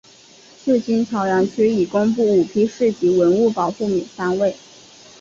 [0.65, 4.55] 至今潮阳区已公布五批市级文物保护单位。